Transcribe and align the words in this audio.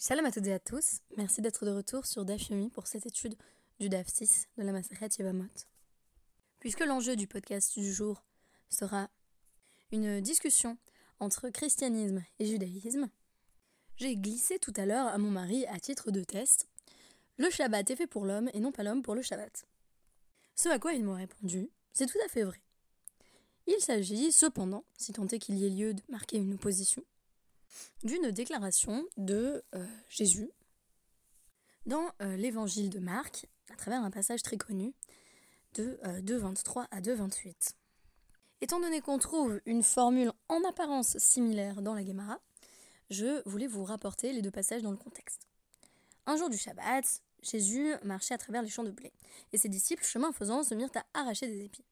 Shalom 0.00 0.26
à 0.26 0.30
toutes 0.30 0.46
et 0.46 0.52
à 0.52 0.60
tous, 0.60 1.00
merci 1.16 1.42
d'être 1.42 1.66
de 1.66 1.72
retour 1.72 2.06
sur 2.06 2.24
DAF 2.24 2.50
Yomi 2.50 2.70
pour 2.70 2.86
cette 2.86 3.04
étude 3.04 3.34
du 3.80 3.88
DAF 3.88 4.06
6 4.06 4.46
de 4.56 4.62
la 4.62 4.70
Maseret 4.70 5.08
Yevamot. 5.18 5.48
Puisque 6.60 6.86
l'enjeu 6.86 7.16
du 7.16 7.26
podcast 7.26 7.76
du 7.76 7.92
jour 7.92 8.22
sera 8.70 9.10
une 9.90 10.20
discussion 10.20 10.78
entre 11.18 11.48
christianisme 11.48 12.22
et 12.38 12.46
judaïsme, 12.46 13.08
j'ai 13.96 14.16
glissé 14.16 14.60
tout 14.60 14.72
à 14.76 14.86
l'heure 14.86 15.08
à 15.08 15.18
mon 15.18 15.32
mari 15.32 15.66
à 15.66 15.80
titre 15.80 16.12
de 16.12 16.22
test 16.22 16.68
Le 17.36 17.50
Shabbat 17.50 17.90
est 17.90 17.96
fait 17.96 18.06
pour 18.06 18.24
l'homme 18.24 18.50
et 18.54 18.60
non 18.60 18.70
pas 18.70 18.84
l'homme 18.84 19.02
pour 19.02 19.16
le 19.16 19.22
Shabbat. 19.22 19.66
Ce 20.54 20.68
à 20.68 20.78
quoi 20.78 20.92
il 20.92 21.02
m'a 21.02 21.16
répondu 21.16 21.70
C'est 21.92 22.06
tout 22.06 22.20
à 22.24 22.28
fait 22.28 22.44
vrai. 22.44 22.62
Il 23.66 23.80
s'agit 23.80 24.30
cependant, 24.30 24.84
si 24.96 25.12
tant 25.12 25.26
est 25.26 25.40
qu'il 25.40 25.58
y 25.58 25.66
ait 25.66 25.70
lieu 25.70 25.92
de 25.92 26.02
marquer 26.08 26.36
une 26.36 26.54
opposition, 26.54 27.02
d'une 28.02 28.30
déclaration 28.30 29.04
de 29.16 29.64
euh, 29.74 29.86
Jésus 30.08 30.50
dans 31.86 32.10
euh, 32.20 32.36
l'évangile 32.36 32.90
de 32.90 32.98
Marc, 32.98 33.46
à 33.72 33.76
travers 33.76 34.02
un 34.02 34.10
passage 34.10 34.42
très 34.42 34.56
connu 34.56 34.94
de 35.74 35.98
2.23 36.04 36.80
euh, 36.80 36.84
à 36.90 37.00
2.28. 37.00 37.74
Étant 38.60 38.80
donné 38.80 39.00
qu'on 39.00 39.18
trouve 39.18 39.60
une 39.66 39.82
formule 39.82 40.32
en 40.48 40.62
apparence 40.68 41.16
similaire 41.18 41.80
dans 41.80 41.94
la 41.94 42.04
Gemara, 42.04 42.40
je 43.10 43.42
voulais 43.48 43.66
vous 43.66 43.84
rapporter 43.84 44.32
les 44.32 44.42
deux 44.42 44.50
passages 44.50 44.82
dans 44.82 44.90
le 44.90 44.96
contexte. 44.96 45.46
Un 46.26 46.36
jour 46.36 46.50
du 46.50 46.58
Shabbat, 46.58 47.22
Jésus 47.42 47.94
marchait 48.02 48.34
à 48.34 48.38
travers 48.38 48.62
les 48.62 48.68
champs 48.68 48.84
de 48.84 48.90
blé, 48.90 49.12
et 49.52 49.58
ses 49.58 49.68
disciples, 49.68 50.04
chemin 50.04 50.32
faisant, 50.32 50.62
se 50.62 50.74
mirent 50.74 50.90
à 50.94 51.20
arracher 51.20 51.46
des 51.46 51.64
épis. 51.64 51.84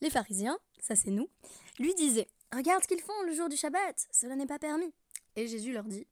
Les 0.00 0.10
pharisiens, 0.10 0.58
ça 0.80 0.96
c'est 0.96 1.10
nous, 1.10 1.28
lui 1.78 1.94
disaient 1.94 2.28
Regarde 2.52 2.82
ce 2.82 2.88
qu'ils 2.88 3.02
font 3.02 3.22
le 3.26 3.34
jour 3.34 3.48
du 3.48 3.56
Shabbat, 3.56 4.08
cela 4.10 4.34
n'est 4.34 4.46
pas 4.46 4.58
permis. 4.58 4.92
Et 5.38 5.46
Jésus 5.46 5.72
leur 5.72 5.84
dit 5.84 6.04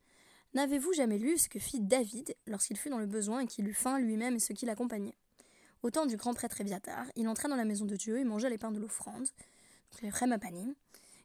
N'avez-vous 0.55 0.93
jamais 0.93 1.19
lu 1.19 1.37
ce 1.37 1.49
que 1.49 1.59
fit 1.59 1.81
David 1.81 2.37
lorsqu'il 2.47 2.77
fut 2.77 2.91
dans 2.91 3.01
le 3.01 3.07
besoin 3.07 3.41
et 3.41 3.47
qu'il 3.49 3.67
eut 3.67 3.75
faim 3.75 3.99
lui-même 3.99 4.37
et 4.37 4.39
ceux 4.39 4.55
qui 4.55 4.67
l'accompagnaient? 4.67 5.17
Au 5.83 5.91
temps 5.91 6.07
du 6.07 6.17
grand 6.17 6.33
prêtre 6.33 6.61
Éviatar, 6.61 7.07
il 7.17 7.27
entra 7.27 7.49
dans 7.49 7.57
la 7.57 7.65
maison 7.65 7.87
de 7.87 7.97
Dieu 7.97 8.19
et 8.21 8.25
mangea 8.25 8.49
les 8.49 8.57
pains 8.57 8.71
de 8.71 8.79
l'offrande, 8.79 9.27
les 10.01 10.11
rémapanim, 10.11 10.77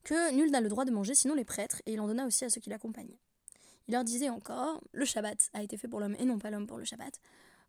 que 0.03 0.33
nul 0.33 0.49
n'a 0.49 0.61
le 0.61 0.67
droit 0.67 0.83
de 0.83 0.89
manger 0.89 1.13
sinon 1.13 1.35
les 1.35 1.45
prêtres, 1.45 1.83
et 1.85 1.93
il 1.93 2.01
en 2.01 2.07
donna 2.07 2.25
aussi 2.25 2.43
à 2.43 2.49
ceux 2.49 2.59
qui 2.59 2.71
l'accompagnaient. 2.71 3.19
Il 3.87 3.91
leur 3.91 4.03
disait 4.03 4.29
encore 4.29 4.81
Le 4.93 5.05
Shabbat 5.05 5.51
a 5.53 5.61
été 5.61 5.77
fait 5.77 5.87
pour 5.87 5.99
l'homme 5.99 6.15
et 6.17 6.25
non 6.25 6.39
pas 6.39 6.49
l'homme 6.49 6.65
pour 6.65 6.79
le 6.79 6.85
Shabbat. 6.85 7.21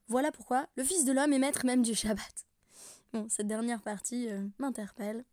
Voilà 0.08 0.32
pourquoi 0.32 0.66
le 0.76 0.84
Fils 0.84 1.04
de 1.04 1.12
l'homme 1.12 1.34
est 1.34 1.38
maître 1.38 1.66
même 1.66 1.82
du 1.82 1.94
Shabbat. 1.94 2.46
Bon, 3.12 3.26
cette 3.28 3.48
dernière 3.48 3.82
partie 3.82 4.30
euh, 4.30 4.46
m'interpelle 4.58 5.26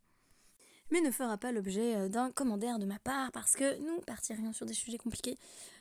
mais 0.91 1.01
ne 1.01 1.11
fera 1.11 1.37
pas 1.37 1.51
l'objet 1.51 1.95
euh, 1.95 2.09
d'un 2.09 2.31
commentaire 2.31 2.79
de 2.79 2.85
ma 2.85 2.99
part 2.99 3.31
parce 3.31 3.55
que 3.55 3.77
nous 3.79 4.01
partirions 4.01 4.53
sur 4.53 4.65
des 4.65 4.73
sujets 4.73 4.97
compliqués 4.97 5.37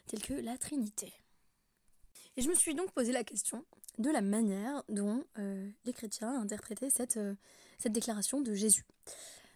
tels 0.06 0.22
que 0.22 0.34
la 0.34 0.58
Trinité. 0.58 1.12
Et 2.36 2.42
je 2.42 2.48
me 2.48 2.54
suis 2.54 2.74
donc 2.74 2.92
posé 2.92 3.12
la 3.12 3.24
question 3.24 3.64
de 3.98 4.10
la 4.10 4.20
manière 4.20 4.84
dont 4.88 5.24
euh, 5.38 5.68
les 5.84 5.92
chrétiens 5.92 6.40
interprétaient 6.40 6.90
cette, 6.90 7.16
euh, 7.16 7.34
cette 7.78 7.92
déclaration 7.92 8.40
de 8.40 8.54
Jésus. 8.54 8.84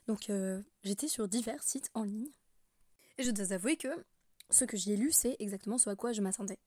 Donc 0.08 0.32
j'étais 0.82 1.06
sur 1.06 1.28
divers 1.28 1.62
sites 1.62 1.88
en 1.94 2.02
ligne 2.02 2.32
et 3.18 3.22
je 3.22 3.30
dois 3.30 3.52
avouer 3.52 3.76
que 3.76 4.04
ce 4.50 4.64
que 4.64 4.76
j'y 4.76 4.94
ai 4.94 4.96
lu, 4.96 5.12
c'est 5.12 5.36
exactement 5.38 5.78
ce 5.78 5.90
à 5.90 5.94
quoi 5.94 6.12
je 6.12 6.20
m'attendais, 6.20 6.58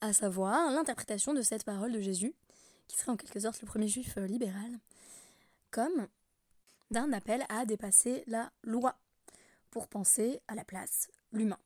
à 0.00 0.12
savoir 0.12 0.72
l'interprétation 0.72 1.32
de 1.32 1.42
cette 1.42 1.62
parole 1.62 1.92
de 1.92 2.00
Jésus, 2.00 2.34
qui 2.88 2.96
serait 2.96 3.12
en 3.12 3.16
quelque 3.16 3.38
sorte 3.38 3.60
le 3.60 3.68
premier 3.68 3.86
juif 3.86 4.16
libéral, 4.16 4.80
comme 5.70 6.08
d'un 6.92 7.12
appel 7.12 7.44
à 7.48 7.64
dépasser 7.66 8.22
la 8.26 8.52
loi 8.62 8.96
pour 9.70 9.88
penser 9.88 10.40
à 10.46 10.54
la 10.54 10.64
place 10.64 11.08
l'humain. 11.32 11.58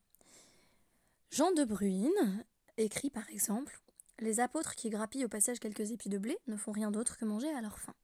Jean 1.31 1.53
de 1.53 1.65
Bruyne 1.65 2.45
écrit 2.77 3.11
par 3.11 3.29
exemple 3.31 3.81
Les 4.21 4.41
apôtres 4.41 4.75
qui 4.75 4.89
grappillent 4.89 5.25
au 5.25 5.29
passage 5.29 5.59
quelques 5.59 5.91
épis 5.91 6.09
de 6.09 6.19
blé 6.19 6.39
ne 6.47 6.57
font 6.57 6.73
rien 6.73 6.91
d'autre 6.91 7.19
que 7.19 7.25
manger 7.25 7.51
à 7.51 7.61
leur 7.61 7.79
faim. 7.79 7.95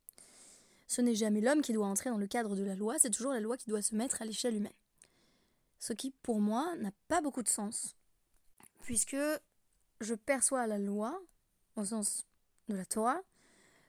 Ce 0.89 1.01
n'est 1.01 1.15
jamais 1.15 1.41
l'homme 1.41 1.63
qui 1.63 1.73
doit 1.73 1.87
entrer 1.87 2.11
dans 2.11 2.19
le 2.19 2.27
cadre 2.27 2.57
de 2.57 2.65
la 2.65 2.75
loi, 2.75 2.99
c'est 2.99 3.11
toujours 3.11 3.33
la 3.33 3.41
loi 3.41 3.57
qui 3.57 3.71
doit 3.71 3.83
se 3.83 3.95
mettre 3.95 4.21
à 4.21 4.25
l'échelle 4.25 4.57
humaine. 4.57 4.73
Ce 5.79 5.93
qui, 5.93 6.11
pour 6.23 6.41
moi, 6.41 6.75
n'a 6.77 6.91
pas 7.09 7.21
beaucoup 7.21 7.43
de 7.43 7.49
sens, 7.49 7.97
puisque 8.83 9.17
je 10.01 10.15
perçois 10.15 10.67
la 10.67 10.79
loi, 10.79 11.19
au 11.77 11.85
sens 11.85 12.27
de 12.69 12.77
la 12.77 12.85
Torah, 12.85 13.21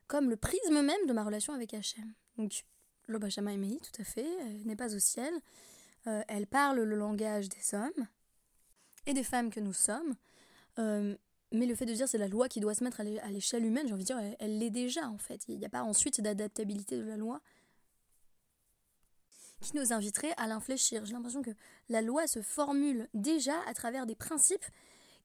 comme 0.08 0.30
le 0.30 0.38
prisme 0.38 0.82
même 0.82 1.06
de 1.08 1.14
ma 1.14 1.24
relation 1.24 1.54
avec 1.54 1.74
Hachem. 1.74 2.14
l'Obashama 3.08 3.54
Emei, 3.54 3.80
tout 3.80 4.02
à 4.02 4.04
fait, 4.04 4.28
elle 4.42 4.66
n'est 4.66 4.76
pas 4.76 4.96
au 4.96 5.00
ciel. 5.00 5.34
Euh, 6.08 6.22
elle 6.28 6.48
parle 6.48 6.82
le 6.82 6.96
langage 6.96 7.50
des 7.50 7.76
hommes 7.76 8.08
et 9.06 9.14
des 9.14 9.24
femmes 9.24 9.50
que 9.50 9.60
nous 9.60 9.74
sommes. 9.74 10.16
Euh, 10.80 11.16
mais 11.52 11.66
le 11.66 11.76
fait 11.76 11.86
de 11.86 11.94
dire 11.94 12.08
c'est 12.08 12.18
la 12.18 12.28
loi 12.28 12.50
qui 12.50 12.60
doit 12.60 12.74
se 12.74 12.84
mettre 12.84 13.00
à 13.00 13.04
l'échelle 13.04 13.64
humaine, 13.64 13.88
j'ai 13.88 13.94
envie 13.94 14.04
de 14.04 14.08
dire, 14.08 14.20
elle 14.40 14.58
l'est 14.58 14.72
déjà 14.72 15.08
en 15.08 15.18
fait. 15.18 15.44
Il 15.48 15.60
n'y 15.60 15.66
a 15.66 15.70
pas 15.70 15.84
ensuite 15.84 16.20
d'adaptabilité 16.20 16.98
de 16.98 17.04
la 17.04 17.16
loi 17.16 17.42
qui 19.62 19.78
nous 19.78 19.94
inviterait 19.94 20.34
à 20.38 20.48
l'infléchir. 20.48 21.06
J'ai 21.06 21.14
l'impression 21.14 21.42
que 21.42 21.52
la 21.90 22.02
loi 22.02 22.28
se 22.28 22.42
formule 22.42 23.08
déjà 23.14 23.56
à 23.68 23.74
travers 23.74 24.06
des 24.06 24.16
principes 24.16 24.66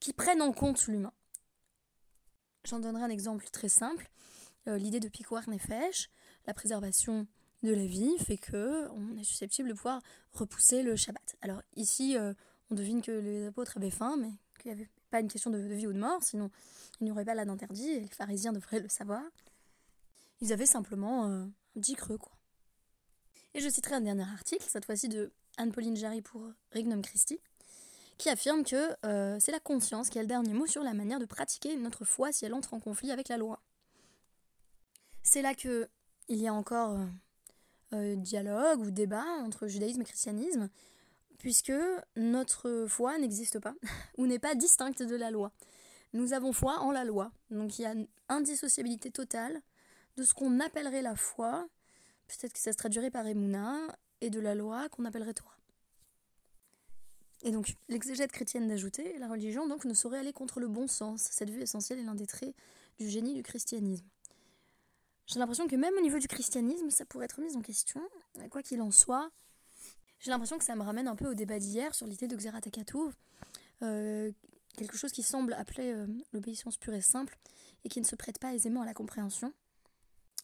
qui 0.00 0.12
prennent 0.12 0.42
en 0.42 0.52
compte 0.52 0.86
l'humain. 0.86 1.12
J'en 2.64 2.78
donnerai 2.78 3.02
un 3.02 3.08
exemple 3.08 3.46
très 3.50 3.68
simple. 3.68 4.10
Euh, 4.68 4.76
l'idée 4.78 5.00
de 5.00 5.08
Pikwar 5.08 5.48
Nefesh, 5.48 6.10
la 6.46 6.54
préservation 6.54 7.26
de 7.62 7.72
la 7.72 7.86
vie 7.86 8.16
fait 8.18 8.38
que 8.38 8.88
on 8.90 9.16
est 9.16 9.24
susceptible 9.24 9.68
de 9.68 9.74
pouvoir 9.74 10.00
repousser 10.32 10.82
le 10.82 10.96
Shabbat. 10.96 11.36
Alors 11.42 11.62
ici, 11.76 12.16
euh, 12.16 12.32
on 12.70 12.74
devine 12.74 13.02
que 13.02 13.12
les 13.12 13.46
apôtres 13.46 13.76
avaient 13.76 13.90
faim, 13.90 14.16
mais 14.18 14.30
qu'il 14.60 14.72
n'y 14.72 14.80
avait 14.80 14.90
pas 15.10 15.20
une 15.20 15.28
question 15.28 15.50
de, 15.50 15.58
vie 15.58 15.86
ou 15.86 15.92
de 15.92 15.98
mort, 15.98 16.22
sinon 16.22 16.50
il 17.00 17.04
n'y 17.04 17.10
aurait 17.10 17.24
pas 17.24 17.34
là 17.34 17.44
d'interdit, 17.44 17.90
et 17.90 18.00
les 18.00 18.08
pharisiens 18.08 18.52
devraient 18.52 18.80
le 18.80 18.88
savoir. 18.88 19.22
Ils 20.40 20.52
avaient 20.52 20.66
simplement 20.66 21.26
euh, 21.26 21.44
un 21.76 21.80
petit 21.80 21.94
creux, 21.94 22.18
quoi. 22.18 22.32
Et 23.54 23.60
je 23.60 23.68
citerai 23.68 23.96
un 23.96 24.02
dernier 24.02 24.28
article, 24.30 24.64
cette 24.68 24.84
fois-ci 24.84 25.08
de 25.08 25.32
Anne-Pauline 25.56 25.96
Jarry 25.96 26.22
pour 26.22 26.48
Regnum 26.72 27.02
Christi, 27.02 27.40
qui 28.18 28.28
affirme 28.28 28.62
que 28.62 28.94
euh, 29.04 29.38
c'est 29.40 29.52
la 29.52 29.58
conscience 29.58 30.10
qui 30.10 30.18
a 30.18 30.22
le 30.22 30.28
dernier 30.28 30.52
mot 30.52 30.66
sur 30.66 30.82
la 30.82 30.92
manière 30.92 31.18
de 31.18 31.24
pratiquer 31.24 31.76
notre 31.76 32.04
foi 32.04 32.30
si 32.30 32.44
elle 32.44 32.54
entre 32.54 32.74
en 32.74 32.80
conflit 32.80 33.10
avec 33.10 33.28
la 33.28 33.38
loi. 33.38 33.60
C'est 35.22 35.42
là 35.42 35.54
que 35.54 35.88
il 36.28 36.38
y 36.38 36.46
a 36.46 36.52
encore 36.52 36.98
euh, 37.92 38.16
dialogue 38.16 38.80
ou 38.80 38.90
débat 38.90 39.24
entre 39.42 39.66
judaïsme 39.66 40.02
et 40.02 40.04
christianisme, 40.04 40.68
puisque 41.38 41.72
notre 42.16 42.86
foi 42.88 43.18
n'existe 43.18 43.58
pas, 43.60 43.74
ou 44.18 44.26
n'est 44.26 44.38
pas 44.38 44.54
distincte 44.54 45.02
de 45.02 45.16
la 45.16 45.30
loi. 45.30 45.52
Nous 46.12 46.32
avons 46.32 46.52
foi 46.52 46.78
en 46.80 46.90
la 46.90 47.04
loi. 47.04 47.30
Donc 47.50 47.78
il 47.78 47.82
y 47.82 47.86
a 47.86 47.94
indissociabilité 48.28 49.10
totale 49.10 49.60
de 50.16 50.22
ce 50.24 50.34
qu'on 50.34 50.60
appellerait 50.60 51.02
la 51.02 51.16
foi, 51.16 51.68
peut-être 52.26 52.52
que 52.52 52.58
ça 52.58 52.72
se 52.72 52.76
traduirait 52.76 53.10
par 53.10 53.26
Emouna, 53.26 53.78
et 54.20 54.30
de 54.30 54.40
la 54.40 54.54
loi 54.54 54.88
qu'on 54.88 55.04
appellerait 55.04 55.34
Torah. 55.34 55.56
Et 57.42 57.52
donc, 57.52 57.76
l'exégète 57.88 58.32
chrétienne 58.32 58.66
d'ajouter, 58.66 59.16
la 59.18 59.28
religion 59.28 59.68
donc 59.68 59.84
ne 59.84 59.94
saurait 59.94 60.18
aller 60.18 60.32
contre 60.32 60.58
le 60.58 60.66
bon 60.66 60.88
sens. 60.88 61.22
Cette 61.30 61.50
vue 61.50 61.62
essentielle 61.62 62.00
est 62.00 62.04
l'un 62.04 62.16
des 62.16 62.26
traits 62.26 62.54
du 62.98 63.08
génie 63.08 63.34
du 63.34 63.44
christianisme. 63.44 64.04
J'ai 65.28 65.38
l'impression 65.38 65.68
que 65.68 65.76
même 65.76 65.94
au 65.98 66.00
niveau 66.00 66.18
du 66.18 66.26
christianisme, 66.26 66.88
ça 66.88 67.04
pourrait 67.04 67.26
être 67.26 67.40
mis 67.40 67.54
en 67.54 67.60
question. 67.60 68.00
Quoi 68.50 68.62
qu'il 68.62 68.80
en 68.80 68.90
soit, 68.90 69.30
j'ai 70.20 70.30
l'impression 70.30 70.56
que 70.56 70.64
ça 70.64 70.74
me 70.74 70.82
ramène 70.82 71.06
un 71.06 71.16
peu 71.16 71.28
au 71.30 71.34
débat 71.34 71.58
d'hier 71.58 71.94
sur 71.94 72.06
l'idée 72.06 72.28
de 72.28 72.36
Xeratakatouv, 72.36 73.14
euh, 73.82 74.32
quelque 74.78 74.96
chose 74.96 75.12
qui 75.12 75.22
semble 75.22 75.52
appeler 75.52 75.92
euh, 75.92 76.06
l'obéissance 76.32 76.78
pure 76.78 76.94
et 76.94 77.02
simple 77.02 77.36
et 77.84 77.90
qui 77.90 78.00
ne 78.00 78.06
se 78.06 78.16
prête 78.16 78.38
pas 78.38 78.54
aisément 78.54 78.80
à 78.80 78.86
la 78.86 78.94
compréhension. 78.94 79.52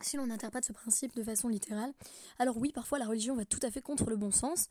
Si 0.03 0.19
l'on 0.19 0.29
interprète 0.29 0.67
ce 0.67 0.73
principe 0.73 1.17
de 1.17 1.23
façon 1.23 1.49
littérale, 1.49 1.95
alors 2.39 2.59
oui, 2.59 2.71
parfois 2.71 2.99
la 2.99 3.07
religion 3.07 3.35
va 3.35 3.47
tout 3.47 3.61
à 3.63 3.71
fait 3.71 3.81
contre 3.81 4.11
le 4.11 4.17
bon 4.17 4.33
sens. 4.33 4.69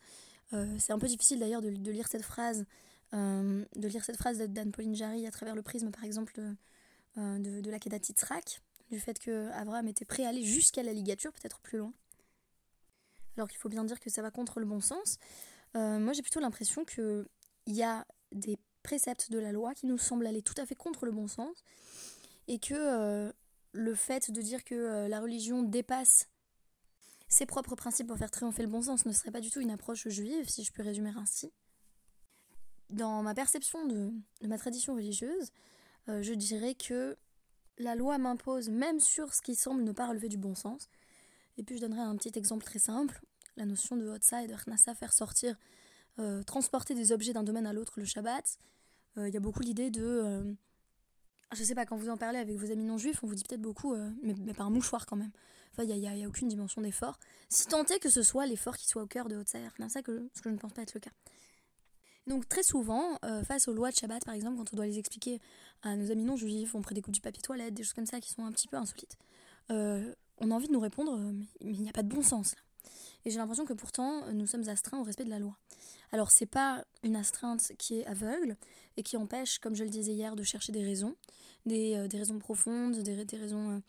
Euh, 0.52 0.76
c'est 0.78 0.92
un 0.92 0.98
peu 0.98 1.08
difficile 1.08 1.40
d'ailleurs 1.40 1.60
de, 1.60 1.68
lire 1.68 2.06
cette 2.06 2.22
phrase, 2.22 2.66
de 3.12 3.88
lire 3.88 4.04
cette 4.04 4.16
phrase 4.16 4.38
d'Anne-Pauline 4.38 4.94
Jarry 4.94 5.26
à 5.26 5.30
travers 5.32 5.56
le 5.56 5.62
prisme, 5.62 5.90
par 5.90 6.04
exemple, 6.04 6.34
de, 7.16 7.60
de 7.60 7.70
la 7.70 7.78
Kedat 7.78 8.00
Titzrak, 8.00 8.60
du 8.94 9.00
fait 9.00 9.18
que 9.18 9.50
Abraham 9.52 9.88
était 9.88 10.04
prêt 10.04 10.24
à 10.24 10.28
aller 10.28 10.44
jusqu'à 10.44 10.82
la 10.82 10.92
ligature, 10.92 11.32
peut-être 11.32 11.60
plus 11.60 11.78
loin. 11.78 11.92
Alors 13.36 13.48
qu'il 13.48 13.58
faut 13.58 13.68
bien 13.68 13.84
dire 13.84 13.98
que 13.98 14.08
ça 14.08 14.22
va 14.22 14.30
contre 14.30 14.60
le 14.60 14.66
bon 14.66 14.80
sens. 14.80 15.18
Euh, 15.76 15.98
moi, 15.98 16.12
j'ai 16.12 16.22
plutôt 16.22 16.38
l'impression 16.38 16.84
qu'il 16.84 17.26
y 17.66 17.82
a 17.82 18.06
des 18.30 18.56
préceptes 18.84 19.30
de 19.32 19.38
la 19.38 19.50
loi 19.50 19.74
qui 19.74 19.86
nous 19.86 19.98
semblent 19.98 20.26
aller 20.26 20.42
tout 20.42 20.54
à 20.58 20.66
fait 20.66 20.76
contre 20.76 21.06
le 21.06 21.12
bon 21.12 21.26
sens 21.26 21.64
et 22.46 22.58
que 22.58 22.74
euh, 22.74 23.32
le 23.72 23.94
fait 23.94 24.30
de 24.30 24.40
dire 24.40 24.62
que 24.62 24.74
euh, 24.74 25.08
la 25.08 25.20
religion 25.20 25.62
dépasse 25.62 26.28
ses 27.28 27.46
propres 27.46 27.74
principes 27.74 28.06
pour 28.06 28.18
faire 28.18 28.30
triompher 28.30 28.62
le 28.62 28.68
bon 28.68 28.82
sens 28.82 29.06
ne 29.06 29.12
serait 29.12 29.32
pas 29.32 29.40
du 29.40 29.50
tout 29.50 29.60
une 29.60 29.72
approche 29.72 30.06
juive, 30.08 30.48
si 30.48 30.62
je 30.62 30.72
peux 30.72 30.82
résumer 30.84 31.10
ainsi. 31.16 31.52
Dans 32.90 33.22
ma 33.22 33.34
perception 33.34 33.86
de 33.86 34.12
ma 34.42 34.58
tradition 34.58 34.94
religieuse, 34.94 35.50
je 36.06 36.34
dirais 36.34 36.74
que 36.74 37.16
la 37.78 37.94
loi 37.94 38.18
m'impose 38.18 38.68
même 38.68 39.00
sur 39.00 39.34
ce 39.34 39.42
qui 39.42 39.54
semble 39.54 39.82
ne 39.82 39.92
pas 39.92 40.06
relever 40.06 40.28
du 40.28 40.36
bon 40.36 40.54
sens. 40.54 40.88
Et 41.56 41.62
puis 41.62 41.76
je 41.76 41.80
donnerai 41.80 42.00
un 42.00 42.16
petit 42.16 42.36
exemple 42.38 42.64
très 42.64 42.78
simple, 42.78 43.20
la 43.56 43.64
notion 43.64 43.96
de 43.96 44.08
Hotsa 44.08 44.42
et 44.42 44.46
de 44.46 44.54
Hnasa, 44.54 44.94
faire 44.94 45.12
sortir, 45.12 45.56
euh, 46.18 46.42
transporter 46.42 46.94
des 46.94 47.12
objets 47.12 47.32
d'un 47.32 47.44
domaine 47.44 47.66
à 47.66 47.72
l'autre 47.72 48.00
le 48.00 48.04
Shabbat. 48.04 48.58
Il 49.16 49.28
y 49.28 49.36
a 49.36 49.40
beaucoup 49.40 49.62
l'idée 49.62 49.90
de 49.90 50.56
je 51.52 51.62
sais 51.62 51.74
pas, 51.74 51.86
quand 51.86 51.96
vous 51.96 52.08
en 52.08 52.16
parlez 52.16 52.38
avec 52.38 52.56
vos 52.56 52.70
amis 52.70 52.84
non 52.84 52.98
juifs, 52.98 53.22
on 53.22 53.26
vous 53.26 53.34
dit 53.34 53.44
peut-être 53.44 53.60
beaucoup, 53.60 53.94
mais, 54.22 54.34
mais, 54.40 54.54
pas 54.54 54.64
un 54.64 54.70
mouchoir 54.70 55.06
quand 55.06 55.16
même. 55.16 55.30
Enfin, 55.72 55.84
il 55.84 55.98
n'y 55.98 56.06
a, 56.06 56.16
y 56.16 56.24
a, 56.24 56.28
aucune 56.28 56.48
dimension 56.48 56.82
d'effort. 56.82 57.18
Si 57.48 57.66
tant 57.66 57.84
est 57.84 57.98
que 57.98 58.10
ce 58.10 58.22
soit 58.22 58.46
l'effort 58.46 58.76
qui 58.76 58.86
soit 58.86 59.02
au 59.02 59.06
cœur 59.06 59.28
de 59.28 59.36
haute 59.36 59.48
C'est 59.48 59.62
ça 59.88 60.02
que, 60.02 60.28
ce 60.34 60.42
que 60.42 60.50
je 60.50 60.54
ne 60.54 60.58
pense 60.58 60.72
pas 60.72 60.82
être 60.82 60.94
le 60.94 61.00
cas. 61.00 61.10
Donc 62.26 62.48
très 62.48 62.62
souvent, 62.62 63.18
face 63.46 63.68
aux 63.68 63.74
lois 63.74 63.90
de 63.90 63.96
Shabbat 63.96 64.24
par 64.24 64.34
exemple, 64.34 64.56
quand 64.56 64.72
on 64.72 64.76
doit 64.76 64.86
les 64.86 64.98
expliquer 64.98 65.40
à 65.82 65.94
nos 65.94 66.10
amis 66.10 66.24
non 66.24 66.36
juifs, 66.36 66.74
on 66.74 66.80
prédécoupe 66.80 67.12
du 67.12 67.20
papier 67.20 67.42
toilette, 67.42 67.74
des 67.74 67.82
choses 67.82 67.92
comme 67.92 68.06
ça 68.06 68.20
qui 68.20 68.30
sont 68.30 68.44
un 68.46 68.52
petit 68.52 68.66
peu 68.66 68.76
insolites, 68.76 69.18
on 69.68 70.50
a 70.50 70.54
envie 70.54 70.68
de 70.68 70.72
nous 70.72 70.80
répondre, 70.80 71.18
mais 71.60 71.72
il 71.72 71.82
n'y 71.82 71.88
a 71.88 71.92
pas 71.92 72.02
de 72.02 72.08
bon 72.08 72.22
sens 72.22 72.54
là. 72.56 72.62
Et 73.24 73.30
j'ai 73.30 73.38
l'impression 73.38 73.64
que 73.64 73.72
pourtant, 73.72 74.30
nous 74.32 74.46
sommes 74.46 74.68
astreints 74.68 75.00
au 75.00 75.02
respect 75.02 75.24
de 75.24 75.30
la 75.30 75.38
loi. 75.38 75.56
Alors, 76.12 76.30
c'est 76.30 76.46
pas 76.46 76.84
une 77.02 77.16
astreinte 77.16 77.72
qui 77.78 77.98
est 77.98 78.06
aveugle 78.06 78.56
et 78.96 79.02
qui 79.02 79.16
empêche, 79.16 79.58
comme 79.58 79.74
je 79.74 79.84
le 79.84 79.90
disais 79.90 80.12
hier, 80.12 80.36
de 80.36 80.42
chercher 80.42 80.72
des 80.72 80.84
raisons, 80.84 81.16
des, 81.66 81.96
euh, 81.96 82.08
raisons 82.12 82.38
profondes, 82.38 82.98
des, 82.98 83.36
raisons 83.36 83.70
euh, 83.70 83.80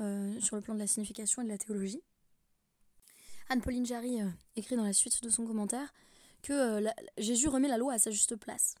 euh, 0.00 0.40
sur 0.40 0.56
le 0.56 0.62
plan 0.62 0.74
de 0.74 0.78
la 0.78 0.86
signification 0.86 1.42
et 1.42 1.44
de 1.44 1.50
la 1.50 1.58
théologie. 1.58 2.00
Anne-Pauline 3.50 3.84
Jarry 3.84 4.20
écrit 4.56 4.76
dans 4.76 4.84
la 4.84 4.94
suite 4.94 5.22
de 5.22 5.28
son 5.28 5.44
commentaire 5.44 5.92
que 6.44 6.84
Jésus 7.18 7.48
remet 7.48 7.68
la 7.68 7.78
loi 7.78 7.94
à 7.94 7.98
sa 7.98 8.10
juste 8.10 8.36
place. 8.36 8.76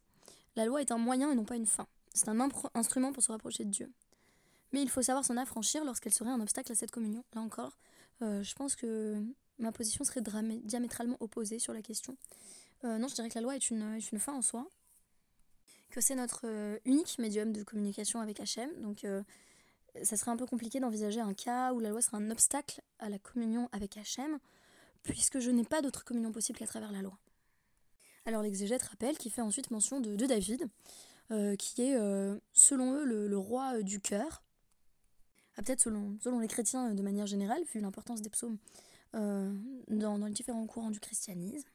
La 0.56 0.66
loi 0.66 0.80
est 0.80 0.92
un 0.92 0.98
moyen 0.98 1.32
et 1.32 1.34
non 1.34 1.44
pas 1.44 1.56
une 1.56 1.66
fin. 1.66 1.86
C'est 2.12 2.28
un 2.28 2.38
instrument 2.74 3.12
pour 3.12 3.22
se 3.22 3.32
rapprocher 3.32 3.64
de 3.64 3.70
Dieu. 3.70 3.90
Mais 4.72 4.82
il 4.82 4.88
faut 4.88 5.02
savoir 5.02 5.24
s'en 5.24 5.36
affranchir 5.36 5.84
lorsqu'elle 5.84 6.14
serait 6.14 6.30
un 6.30 6.40
obstacle 6.40 6.70
à 6.70 6.74
cette 6.74 6.92
communion. 6.92 7.24
Là 7.34 7.40
encore, 7.40 7.76
je 8.20 8.54
pense 8.54 8.76
que 8.76 9.20
ma 9.58 9.72
position 9.72 10.04
serait 10.04 10.22
diamétralement 10.64 11.16
opposée 11.20 11.58
sur 11.58 11.72
la 11.72 11.82
question. 11.82 12.16
Euh, 12.84 12.98
non, 12.98 13.08
je 13.08 13.14
dirais 13.14 13.28
que 13.28 13.34
la 13.34 13.40
loi 13.40 13.56
est 13.56 13.70
une, 13.70 14.00
fin 14.18 14.34
en 14.34 14.42
soi, 14.42 14.68
que 15.90 16.00
c'est 16.00 16.14
notre 16.14 16.42
euh, 16.44 16.78
unique 16.84 17.18
médium 17.18 17.52
de 17.52 17.62
communication 17.62 18.20
avec 18.20 18.40
Hachem, 18.40 18.70
donc 18.80 19.04
euh, 19.04 19.22
ça 20.02 20.16
serait 20.16 20.30
un 20.30 20.36
peu 20.36 20.46
compliqué 20.46 20.80
d'envisager 20.80 21.20
un 21.20 21.34
cas 21.34 21.72
où 21.72 21.80
la 21.80 21.90
loi 21.90 22.02
serait 22.02 22.18
un 22.18 22.30
obstacle 22.30 22.82
à 22.98 23.08
la 23.08 23.18
communion 23.18 23.68
avec 23.72 23.96
Hachem, 23.96 24.38
puisque 25.02 25.38
je 25.38 25.50
n'ai 25.50 25.64
pas 25.64 25.82
d'autre 25.82 26.04
communion 26.04 26.32
possible 26.32 26.58
qu'à 26.58 26.66
travers 26.66 26.92
la 26.92 27.00
loi. 27.00 27.16
Alors 28.26 28.42
l'exégète 28.42 28.82
rappelle 28.82 29.18
qu'il 29.18 29.30
fait 29.30 29.42
ensuite 29.42 29.70
mention 29.70 30.00
de, 30.00 30.16
David, 30.26 30.66
qui 31.58 31.82
est, 31.82 31.96
selon 32.52 32.94
eux, 32.94 33.04
le, 33.04 33.38
roi 33.38 33.82
du 33.82 34.00
cœur, 34.00 34.42
ah, 35.56 35.62
peut-être 35.62 35.80
selon, 35.80 36.38
les 36.40 36.48
chrétiens 36.48 36.94
de 36.94 37.02
manière 37.02 37.26
générale, 37.26 37.62
vu 37.72 37.80
l'importance 37.80 38.22
des 38.22 38.30
psaumes 38.30 38.58
dans, 39.12 40.26
les 40.26 40.32
différents 40.32 40.66
courants 40.66 40.90
du 40.90 41.00
christianisme. 41.00 41.68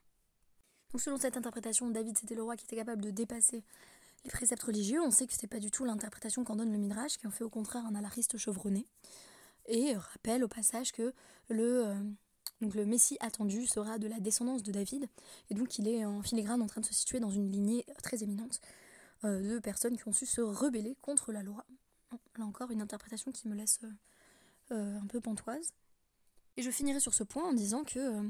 Selon 0.98 1.18
cette 1.18 1.38
interprétation, 1.38 1.90
David 1.90 2.18
c'était 2.18 2.34
le 2.34 2.42
roi 2.42 2.58
qui 2.58 2.66
était 2.66 2.76
capable 2.76 3.04
de 3.04 3.12
dépasser 3.12 3.64
les 4.26 4.32
préceptes 4.32 4.64
religieux. 4.64 5.02
On 5.02 5.12
sait 5.12 5.28
que 5.28 5.34
ce 5.34 5.42
n'est 5.42 5.48
pas 5.48 5.60
du 5.60 5.72
tout 5.72 5.86
l'interprétation 5.86 6.44
qu'en 6.44 6.56
donne 6.56 6.72
le 6.72 6.78
Midrash, 6.78 7.18
qui 7.18 7.28
en 7.28 7.32
fait 7.32 7.44
au 7.44 7.50
contraire 7.50 7.86
un 7.86 7.96
alariste 7.96 8.38
chevronné. 8.38 8.88
Et 9.68 9.96
rappelle 9.96 10.44
au 10.44 10.48
passage 10.48 10.92
que 10.92 11.14
le, 11.50 11.86
euh, 11.86 11.94
donc 12.62 12.76
le 12.76 12.86
Messie 12.86 13.18
attendu 13.20 13.66
sera 13.66 13.98
de 13.98 14.08
la 14.08 14.20
descendance 14.20 14.64
de 14.64 14.72
David, 14.72 15.08
et 15.50 15.54
donc 15.54 15.78
il 15.78 15.88
est 15.88 16.06
en 16.06 16.22
filigrane 16.22 16.62
en 16.62 16.68
train 16.68 16.82
de 16.82 16.86
se 16.86 16.94
situer 16.94 17.20
dans 17.20 17.30
une 17.30 17.52
lignée 17.52 17.86
très 18.04 18.24
éminente 18.24 18.62
euh, 19.24 19.56
de 19.56 19.60
personnes 19.60 19.98
qui 19.98 20.08
ont 20.08 20.14
su 20.14 20.26
se 20.26 20.42
rebeller 20.42 20.96
contre 21.02 21.32
la 21.32 21.44
loi. 21.44 21.66
Là 22.38 22.46
encore, 22.46 22.72
une 22.72 22.82
interprétation 22.82 23.32
qui 23.32 23.48
me 23.48 23.56
laisse 23.56 23.80
euh, 24.72 25.00
un 25.00 25.08
peu 25.08 25.22
pantoise. 25.22 25.74
Et 26.58 26.62
je 26.62 26.72
finirai 26.72 27.00
sur 27.00 27.14
ce 27.14 27.24
point 27.24 27.44
en 27.44 27.54
disant 27.54 27.84
que 27.84 28.30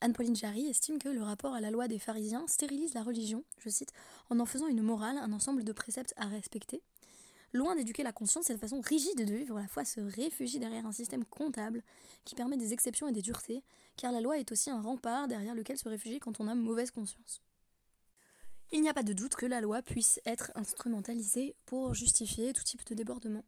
Anne-Pauline 0.00 0.36
Jarry 0.36 0.66
estime 0.66 0.98
que 0.98 1.08
le 1.08 1.22
rapport 1.22 1.54
à 1.54 1.60
la 1.60 1.70
loi 1.70 1.88
des 1.88 1.98
pharisiens 1.98 2.46
stérilise 2.46 2.94
la 2.94 3.02
religion, 3.02 3.44
je 3.58 3.70
cite, 3.70 3.92
en 4.28 4.38
en 4.40 4.46
faisant 4.46 4.66
une 4.66 4.82
morale, 4.82 5.16
un 5.16 5.32
ensemble 5.32 5.64
de 5.64 5.72
préceptes 5.72 6.12
à 6.16 6.26
respecter. 6.26 6.82
Loin 7.56 7.74
d'éduquer 7.74 8.02
la 8.02 8.12
conscience, 8.12 8.44
cette 8.44 8.60
façon 8.60 8.82
rigide 8.82 9.16
de 9.16 9.34
vivre 9.34 9.58
la 9.58 9.66
foi 9.66 9.86
se 9.86 9.98
réfugie 9.98 10.58
derrière 10.58 10.84
un 10.84 10.92
système 10.92 11.24
comptable 11.24 11.82
qui 12.26 12.34
permet 12.34 12.58
des 12.58 12.74
exceptions 12.74 13.08
et 13.08 13.12
des 13.12 13.22
duretés, 13.22 13.62
car 13.96 14.12
la 14.12 14.20
loi 14.20 14.38
est 14.38 14.52
aussi 14.52 14.68
un 14.68 14.82
rempart 14.82 15.26
derrière 15.26 15.54
lequel 15.54 15.78
se 15.78 15.88
réfugier 15.88 16.20
quand 16.20 16.38
on 16.38 16.48
a 16.48 16.54
mauvaise 16.54 16.90
conscience. 16.90 17.40
Il 18.72 18.82
n'y 18.82 18.90
a 18.90 18.94
pas 18.94 19.02
de 19.02 19.14
doute 19.14 19.36
que 19.36 19.46
la 19.46 19.62
loi 19.62 19.80
puisse 19.80 20.20
être 20.26 20.52
instrumentalisée 20.54 21.56
pour 21.64 21.94
justifier 21.94 22.52
tout 22.52 22.62
type 22.62 22.84
de 22.84 22.94
débordement. 22.94 23.42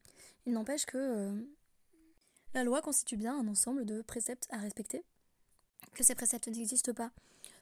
Il 0.46 0.54
n'empêche 0.54 0.86
que 0.86 0.96
euh, 0.96 1.42
la 2.54 2.64
loi 2.64 2.80
constitue 2.80 3.18
bien 3.18 3.38
un 3.38 3.46
ensemble 3.46 3.84
de 3.84 4.00
préceptes 4.00 4.46
à 4.48 4.56
respecter, 4.56 5.04
que 5.92 6.02
ces 6.02 6.14
préceptes 6.14 6.48
n'existent 6.48 6.94
pas, 6.94 7.10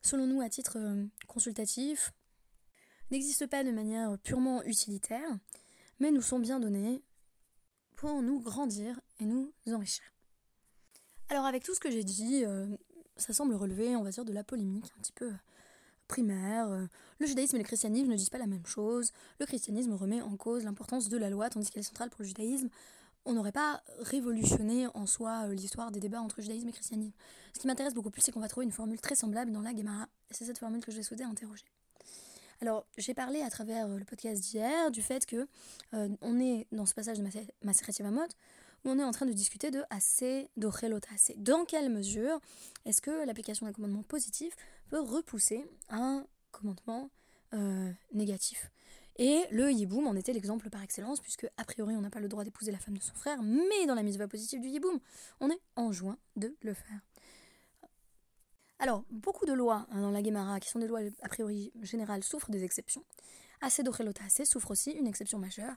selon 0.00 0.28
nous, 0.28 0.43
à 0.43 0.48
titre 0.48 0.78
euh, 0.78 1.06
consultatif, 1.26 2.12
n'existent 3.10 3.48
pas 3.48 3.64
de 3.64 3.72
manière 3.72 4.16
purement 4.20 4.62
utilitaire, 4.62 5.28
mais 5.98 6.10
nous 6.10 6.22
sont 6.22 6.38
bien 6.38 6.60
donnés 6.60 7.02
pour 7.96 8.22
nous 8.22 8.40
grandir 8.40 9.00
et 9.20 9.25
nous 9.25 9.52
enrichir. 9.66 10.04
Alors 11.28 11.46
avec 11.46 11.64
tout 11.64 11.75
ce 11.75 11.81
que 11.81 11.90
j'ai 11.90 12.04
dit, 12.04 12.44
euh, 12.44 12.66
ça 13.16 13.32
semble 13.32 13.54
relever, 13.54 13.96
on 13.96 14.02
va 14.02 14.10
dire, 14.10 14.25
de 14.25 14.32
la 14.32 14.44
polémique 14.44 14.90
un 14.96 15.00
petit 15.00 15.12
peu 15.12 15.32
primaire. 16.06 16.69
Le 17.19 17.26
judaïsme 17.26 17.56
et 17.56 17.58
le 17.58 17.64
christianisme 17.64 18.10
ne 18.10 18.16
disent 18.16 18.31
pas 18.31 18.38
la 18.38 18.46
même 18.46 18.64
chose. 18.64 19.12
Le 19.40 19.46
christianisme 19.46 19.93
remet 19.94 20.22
en 20.22 20.37
cause 20.37 20.62
l'importance 20.62 21.08
de 21.08 21.16
la 21.16 21.31
loi, 21.31 21.50
tandis 21.50 21.69
qu'elle 21.70 21.81
est 21.81 21.84
centrale 21.84 22.10
pour 22.10 22.22
le 22.22 22.28
judaïsme 22.28 22.69
on 23.26 23.34
n'aurait 23.34 23.52
pas 23.52 23.82
révolutionné 23.98 24.87
en 24.94 25.04
soi 25.04 25.48
euh, 25.48 25.54
l'histoire 25.54 25.90
des 25.90 26.00
débats 26.00 26.20
entre 26.20 26.40
judaïsme 26.40 26.69
et 26.69 26.72
christianisme. 26.72 27.12
Ce 27.52 27.58
qui 27.58 27.66
m'intéresse 27.66 27.93
beaucoup 27.93 28.10
plus, 28.10 28.22
c'est 28.22 28.32
qu'on 28.32 28.40
va 28.40 28.48
trouver 28.48 28.64
une 28.64 28.72
formule 28.72 29.00
très 29.00 29.16
semblable 29.16 29.52
dans 29.52 29.60
la 29.60 29.75
Gemara, 29.75 30.08
et 30.31 30.34
c'est 30.34 30.44
cette 30.44 30.58
formule 30.58 30.82
que 30.82 30.93
je 30.93 31.00
vais 31.00 31.25
interroger. 31.25 31.66
Alors, 32.62 32.87
j'ai 32.97 33.14
parlé 33.14 33.43
à 33.43 33.50
travers 33.50 33.87
euh, 33.87 33.99
le 33.99 34.05
podcast 34.05 34.43
d'hier 34.43 34.91
du 34.91 35.03
fait 35.03 35.26
que 35.26 35.47
euh, 35.94 36.08
on 36.23 36.41
est 36.41 36.67
dans 36.73 36.87
ce 36.87 36.94
passage 36.94 37.19
de 37.19 37.25
Maseret 37.62 37.93
Yevamot 37.99 38.29
où 38.85 38.91
on 38.91 38.99
est 38.99 39.05
en 39.05 39.11
train 39.11 39.26
de 39.26 39.32
discuter 39.32 39.70
de 39.70 39.82
assez, 39.91 40.49
d'ochelot 40.56 41.00
assez. 41.12 41.35
Dans 41.38 41.64
quelle 41.64 41.91
mesure 41.91 42.41
est-ce 42.85 43.00
que 43.00 43.26
l'application 43.26 43.67
d'un 43.67 43.73
commandement 43.73 44.03
positif 44.03 44.55
peut 44.88 45.00
repousser 45.00 45.64
un 45.88 46.25
commandement 46.53 47.11
négatif? 48.12 48.70
Et 49.19 49.44
le 49.50 49.73
yiboum 49.73 50.06
en 50.06 50.14
était 50.14 50.32
l'exemple 50.32 50.69
par 50.69 50.82
excellence, 50.82 51.20
puisque 51.20 51.49
a 51.56 51.64
priori 51.64 51.97
on 51.97 52.03
n'a 52.03 52.11
pas 52.11 52.20
le 52.20 52.29
droit 52.29 52.44
d'épouser 52.44 52.70
la 52.70 52.79
femme 52.79 52.99
de 52.99 53.03
son 53.03 53.14
frère, 53.14 53.43
mais 53.43 53.87
dans 53.87 53.94
la 53.94 54.03
mise 54.03 54.19
positive 54.29 54.61
du 54.61 54.69
yiboum, 54.69 55.00
on 55.41 55.50
est 55.50 55.61
enjoint 55.75 56.19
de 56.37 56.55
le 56.62 56.75
faire. 56.75 57.00
Alors, 58.78 59.05
beaucoup 59.11 59.46
de 59.46 59.52
lois 59.52 59.87
hein, 59.90 60.02
dans 60.02 60.11
la 60.11 60.23
Gemara, 60.23 60.61
qui 60.61 60.69
sont 60.69 60.78
des 60.78 60.87
lois 60.87 61.00
a 61.23 61.28
priori 61.28 61.73
générales, 61.82 62.23
souffrent 62.23 62.50
des 62.50 62.62
exceptions. 62.62 63.05
Assez 63.62 63.82
d'ochelota 63.82 64.25
assez 64.25 64.44
souffre 64.44 64.70
aussi 64.70 64.90
une 64.90 65.06
exception 65.06 65.38
majeure, 65.38 65.74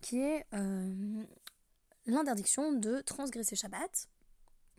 qui 0.00 0.20
est 0.20 0.46
euh, 0.54 1.24
l'interdiction 2.06 2.72
de 2.72 3.00
transgresser 3.00 3.56
Shabbat, 3.56 4.08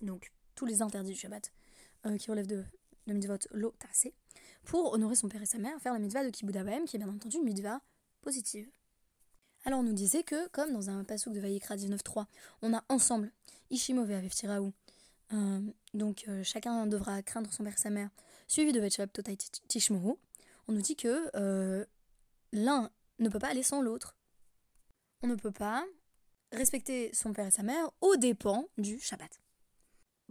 donc 0.02 0.32
tous 0.56 0.66
les 0.66 0.82
interdits 0.82 1.12
du 1.12 1.20
Shabbat 1.20 1.52
euh, 2.06 2.18
qui 2.18 2.32
relèvent 2.32 2.48
de, 2.48 2.64
de 3.08 3.14
mitzvot 3.14 3.38
lo 3.52 3.74
pour 4.64 4.94
honorer 4.94 5.16
son 5.16 5.28
père 5.28 5.42
et 5.42 5.46
sa 5.46 5.58
mère, 5.58 5.80
faire 5.82 5.94
la 5.94 6.00
mitzvah 6.00 6.24
de 6.24 6.30
Kibbutz 6.30 6.58
qui 6.86 6.96
est 6.96 7.00
bien 7.00 7.10
entendu 7.10 7.38
une 7.38 7.44
mitzvah 7.44 7.82
positive. 8.22 8.70
Alors 9.66 9.80
on 9.80 9.84
nous 9.84 9.94
disait 9.94 10.24
que, 10.24 10.48
comme 10.50 10.72
dans 10.72 10.90
un 10.90 11.04
passouk 11.04 11.34
de 11.34 11.42
Vayikra 11.42 11.76
19.3, 11.76 12.26
on 12.62 12.74
a 12.74 12.84
ensemble 12.88 13.32
Ishimove 13.70 14.12
avec 14.12 14.34
euh, 15.34 15.60
donc 15.94 16.26
euh, 16.28 16.44
chacun 16.44 16.88
devra 16.88 17.22
craindre 17.22 17.52
son 17.52 17.64
père 17.64 17.74
et 17.74 17.78
sa 17.78 17.90
mère, 17.90 18.10
suivi 18.48 18.72
de 18.72 18.80
Vetchab 18.80 19.12
Totai 19.12 19.38
Tishmohu, 19.68 20.16
on 20.68 20.72
nous 20.72 20.82
dit 20.82 20.96
que 20.96 21.30
euh, 21.36 21.86
l'un 22.54 22.90
ne 23.20 23.30
peut 23.30 23.40
pas 23.40 23.50
aller 23.50 23.64
sans 23.64 23.82
l'autre. 23.82 24.16
On 25.22 25.28
ne 25.28 25.36
peut 25.36 25.52
pas 25.52 25.86
respecter 26.52 27.12
son 27.14 27.34
père 27.34 27.48
et 27.48 27.52
sa 27.52 27.64
mère 27.64 27.90
aux 28.02 28.16
dépens 28.16 28.66
du 28.78 29.00
Shabbat. 29.00 29.42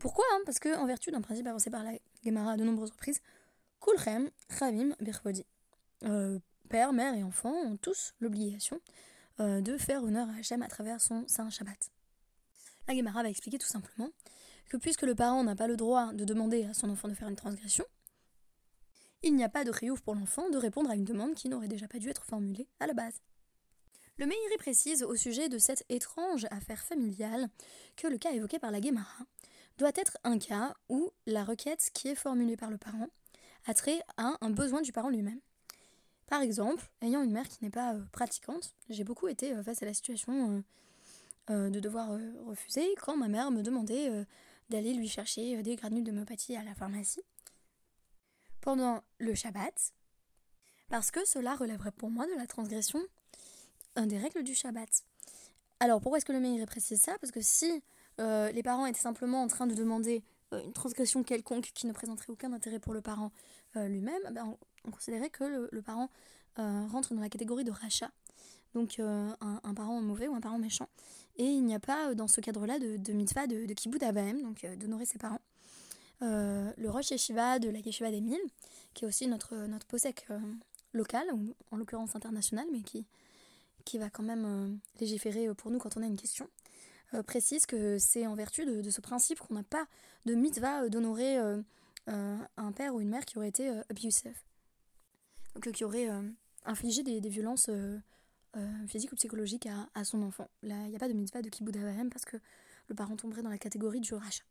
Pourquoi 0.01 0.25
hein? 0.33 0.41
Parce 0.45 0.59
que, 0.59 0.77
en 0.77 0.87
vertu 0.87 1.11
d'un 1.11 1.21
principe 1.21 1.47
avancé 1.47 1.71
par 1.71 1.83
la 1.83 1.93
Gemara 2.25 2.53
à 2.53 2.57
de 2.57 2.65
nombreuses 2.65 2.91
reprises, 2.91 3.21
Kulchem 3.81 4.31
Chavim 4.59 4.95
Birchvodi. 5.01 5.45
Père, 6.69 6.93
mère 6.93 7.15
et 7.15 7.23
enfant 7.23 7.53
ont 7.53 7.77
tous 7.77 8.15
l'obligation 8.21 8.81
de 9.39 9.77
faire 9.79 10.03
honneur 10.03 10.29
à 10.29 10.39
Hachem 10.39 10.63
à 10.63 10.69
travers 10.69 11.01
son 11.01 11.27
Saint 11.29 11.49
Shabbat. 11.51 11.91
La 12.89 12.95
Gemara 12.95 13.23
va 13.23 13.31
expliquer 13.31 13.59
tout 13.59 13.67
simplement 13.67 14.11
que 14.69 14.77
puisque 14.77 15.03
le 15.03 15.15
parent 15.15 15.43
n'a 15.45 15.57
pas 15.57 15.67
le 15.67 15.77
droit 15.77 16.13
de 16.13 16.25
demander 16.25 16.65
à 16.65 16.75
son 16.75 16.91
enfant 16.91 17.09
de 17.09 17.15
faire 17.15 17.29
une 17.29 17.37
transgression, 17.37 17.85
il 19.23 19.35
n'y 19.35 19.45
a 19.45 19.49
pas 19.49 19.65
de 19.65 19.71
riouf 19.71 20.01
pour 20.01 20.15
l'enfant 20.15 20.51
de 20.51 20.59
répondre 20.59 20.91
à 20.91 20.95
une 20.95 21.05
demande 21.05 21.35
qui 21.35 21.49
n'aurait 21.49 21.69
déjà 21.69 21.89
pas 21.89 21.99
dû 21.99 22.09
être 22.09 22.25
formulée 22.25 22.69
à 22.81 22.87
la 22.87 22.93
base. 22.93 23.21
Le 24.19 24.27
Meiri 24.27 24.57
précise 24.59 25.03
au 25.03 25.15
sujet 25.15 25.49
de 25.49 25.59
cette 25.59 25.85
étrange 25.89 26.47
affaire 26.51 26.83
familiale 26.83 27.49
que 27.97 28.07
le 28.07 28.19
cas 28.19 28.33
évoqué 28.33 28.59
par 28.59 28.71
la 28.71 28.81
Gemara 28.81 29.25
doit 29.79 29.93
être 29.95 30.17
un 30.25 30.39
cas 30.39 30.75
où 30.89 31.11
la 31.27 31.45
requête 31.45 31.91
qui 31.93 32.09
est 32.09 32.15
formulée 32.15 32.57
par 32.57 32.71
le 32.71 32.79
parent 32.79 33.09
a 33.67 33.75
trait 33.75 34.01
à 34.17 34.37
un 34.41 34.51
besoin 34.51 34.81
du 34.81 34.93
parent 34.93 35.11
lui-même. 35.11 35.41
Par 36.27 36.41
exemple, 36.41 36.89
ayant 37.03 37.23
une 37.23 37.31
mère 37.31 37.49
qui 37.49 37.63
n'est 37.63 37.71
pas 37.71 37.95
euh, 37.95 38.03
pratiquante, 38.11 38.75
j'ai 38.89 39.05
beaucoup 39.05 39.29
été 39.29 39.53
euh, 39.53 39.63
face 39.63 39.83
à 39.83 39.87
la 39.87 39.95
situation 39.95 40.65
euh, 41.51 41.71
de 41.71 41.79
devoir 41.79 42.19
refuser 42.47 42.87
quand 43.01 43.17
ma 43.17 43.29
mère 43.29 43.51
me 43.51 43.63
demandait 43.63 44.11
d'aller 44.69 44.95
lui 44.95 45.09
chercher 45.09 45.63
des 45.63 45.77
granules 45.77 46.05
d'homéopathie 46.05 46.57
à 46.57 46.65
la 46.65 46.75
pharmacie. 46.75 47.23
Pendant 48.61 49.03
le 49.19 49.35
Shabbat, 49.35 49.93
Parce 50.89 51.11
que 51.11 51.25
cela 51.27 51.55
relèverait 51.55 51.93
pour 51.93 52.11
moi 52.11 52.27
de 52.27 52.35
la 52.37 52.47
transgression 52.47 53.01
des 53.97 54.19
règles 54.19 54.43
du 54.43 54.55
Shabbat. 54.55 55.05
Alors 55.81 56.01
pourquoi 56.01 56.19
est-ce 56.19 56.25
que 56.25 56.33
le 56.33 56.41
Meir 56.41 56.65
précise 56.67 57.01
ça? 57.01 57.17
Parce 57.21 57.33
que 57.33 57.41
si 57.41 57.83
euh, 58.21 58.51
les 58.53 58.63
parents 58.63 58.87
étaient 58.87 59.01
simplement 59.01 59.43
en 59.43 59.47
train 59.47 59.67
de 59.67 59.75
demander 59.75 60.25
euh, 60.53 60.63
une 60.63 60.73
transgression 60.73 61.23
quelconque 61.23 61.71
qui 61.75 61.87
ne 61.87 61.93
présenterait 61.93 62.31
aucun 62.31 62.53
intérêt 62.53 62.79
pour 62.79 62.95
le 62.95 63.03
parent 63.03 63.31
euh, 63.77 63.89
lui-même, 63.89 64.23
ben, 64.33 64.57
on, 64.85 64.91
considérait 64.91 65.31
que 65.31 65.69
le, 65.71 65.83
parent 65.83 66.09
rentre 66.57 67.13
dans 67.13 67.21
la 67.21 67.29
catégorie 67.29 67.65
de 67.65 67.73
rachat, 67.73 68.11
donc 68.77 69.01
un, 69.01 69.75
parent 69.75 70.01
mauvais 70.01 70.29
ou 70.29 70.35
un 70.35 70.41
parent 70.41 70.59
méchant. 70.59 70.89
Et 71.37 71.45
il 71.45 71.65
n'y 71.65 71.75
a 71.75 71.81
pas 71.81 72.15
dans 72.15 72.29
ce 72.29 72.41
cadre-là 72.41 72.79
de, 72.79 72.97
de 72.97 73.13
mitzvah 73.13 73.47
de, 73.47 73.67
de 73.67 73.75
kibbutz 73.75 74.01
donc 74.43 74.65
d'honorer 74.79 75.05
ses 75.05 75.19
parents. 75.19 75.41
le 76.21 76.89
Rosh 76.89 77.11
Yeshiva 77.11 77.59
de 77.59 77.69
la 77.69 77.81
Yeshiva 77.81 78.11
d'Emile, 78.11 78.41
qui 78.95 79.05
est 79.05 79.09
aussi 79.09 79.27
notre, 79.27 79.55
notre 79.67 79.87
posek 79.87 80.27
local, 80.93 81.27
ou 81.35 81.55
en 81.71 81.77
l'occurrence 81.77 82.17
international, 82.17 82.67
mais 82.73 82.81
qui, 82.81 83.05
qui 83.85 83.99
va 83.99 84.09
quand 84.09 84.23
même 84.23 84.79
légiférer 85.01 85.53
pour 85.55 85.71
nous 85.71 85.79
quand 85.79 85.97
on 85.97 86.03
a 86.03 86.07
une 86.07 86.17
question, 86.17 86.49
euh, 87.15 87.23
précise 87.23 87.67
que 87.67 87.99
c'est 87.99 88.27
en 88.27 88.35
vertu 88.35 88.65
de, 88.65 88.91
ce 88.91 89.01
principe 89.01 89.39
qu'on 89.39 89.55
n'a 89.55 89.63
pas 89.63 89.87
de 90.25 90.35
mitzvah 90.35 90.83
euh, 90.83 90.89
d'honorer 90.89 91.39
euh, 91.39 91.63
un 92.09 92.73
père 92.73 92.95
ou 92.95 93.01
une 93.01 93.09
mère 93.09 93.25
qui 93.25 93.39
aurait 93.39 93.49
été 93.49 93.69
abusive. 93.91 94.37
Donc 95.55 95.73
qui 95.73 95.85
aurait 95.85 96.09
infligé 96.65 97.03
des, 97.03 97.29
violences 97.29 97.69
physiques 98.87 99.13
ou 99.13 99.17
psychologiques 99.17 99.69
à, 99.95 100.05
son 100.05 100.23
enfant. 100.23 100.49
Là, 100.63 100.77
il 100.85 100.91
n'y 100.91 100.97
a 100.97 100.99
pas 100.99 101.09
de 101.09 101.13
mitzvah 101.13 101.43
de 101.43 101.49
kibbutz 101.49 101.79
parce 102.11 102.25
que 102.25 102.37
le 102.89 102.95
parent 102.95 103.17
tomberait 103.17 103.43
dans 103.43 103.51
la 103.51 103.59
catégorie 103.59 104.01
du 104.01 104.15
rachat. 104.15 104.45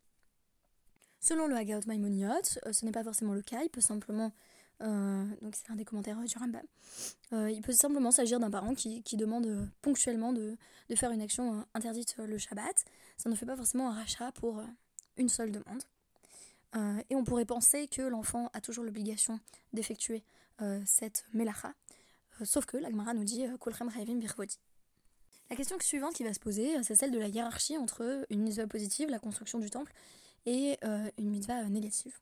Selon 1.20 1.48
le 1.48 1.56
Hagaot 1.56 1.88
Maimoniot, 1.88 2.44
ce 2.72 2.86
n'est 2.86 2.92
pas 2.92 3.04
forcément 3.04 3.34
le 3.34 3.42
cas, 3.42 3.64
il 3.64 3.70
peut 3.70 3.82
simplement 3.82 4.32
euh, 4.82 5.26
donc 5.42 5.56
c'est 5.56 5.72
un 5.72 5.76
des 5.76 5.86
commentaires 5.86 6.20
du 6.20 6.38
Rambam. 6.38 6.66
Euh, 7.34 7.50
il 7.50 7.62
peut 7.62 7.72
simplement 7.72 8.12
s'agir 8.12 8.40
d'un 8.40 8.50
parent 8.50 8.74
qui, 8.74 9.02
demande 9.14 9.70
ponctuellement 9.82 10.34
de, 10.34 10.58
faire 10.96 11.12
une 11.12 11.22
action 11.22 11.60
euh, 11.60 11.64
interdite 11.74 12.16
le 12.18 12.38
Shabbat. 12.38 12.86
Ça 13.18 13.30
ne 13.30 13.36
fait 13.36 13.46
pas 13.46 13.56
forcément 13.56 13.90
un 13.90 13.94
rachat 13.94 14.32
pour 14.34 14.62
une 15.18 15.30
seule 15.30 15.52
demande. 15.52 15.82
et 17.10 17.16
on 17.16 17.24
pourrait 17.24 17.46
penser 17.46 17.88
que 17.88 18.02
l'enfant 18.02 18.50
a 18.54 18.60
toujours 18.60 18.84
l'obligation 18.84 19.40
d'effectuer 19.72 20.24
cette 20.86 21.26
melacha. 21.34 21.74
Sauf 22.44 22.66
que 22.66 22.78
l'Agmara 22.78 23.14
nous 23.14 23.24
dit 23.24 23.46
Kolchem 23.60 23.88
Rayvim 23.88 24.16
Birvodi. 24.16 24.58
La 25.50 25.56
question 25.56 25.78
suivante 25.80 26.14
qui 26.14 26.24
va 26.24 26.34
se 26.34 26.40
poser, 26.40 26.82
c'est 26.84 26.96
celle 26.96 27.12
de 27.12 27.20
la 27.20 27.28
hiérarchie 27.28 27.78
entre 27.78 28.26
une 28.30 28.42
mitzvah 28.42 28.68
positive, 28.68 29.10
la 29.10 29.20
construction 29.20 29.60
du 29.60 29.70
temple, 29.70 29.94
et 30.46 30.78
une 31.18 31.30
mitzvah 31.30 31.64
négative 31.66 32.18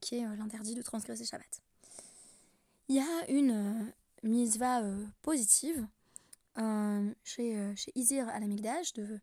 qui 0.00 0.16
est 0.16 0.26
euh, 0.26 0.36
l'interdit 0.36 0.74
de 0.74 0.82
transgresser 0.82 1.24
Shabbat. 1.24 1.62
Il 2.88 2.96
y 2.96 3.00
a 3.00 3.30
une 3.30 3.50
euh, 3.50 3.92
mitzvah 4.22 4.82
euh, 4.82 5.04
positive 5.22 5.86
chez, 7.24 7.74
chez 7.74 7.90
Izir 7.96 8.28
à 8.28 8.38
l'Amigdash 8.38 8.92
de 8.92 9.18